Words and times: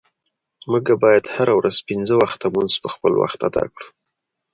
مونږه 0.71 0.93
باید 1.03 1.23
هره 1.35 1.53
ورځ 1.59 1.77
پنځه 1.89 2.13
وخته 2.21 2.45
مونز 2.53 2.73
په 2.83 2.87
خپل 2.93 3.13
وخت 3.21 3.39
اداء 3.47 3.67
کړو. 3.75 3.87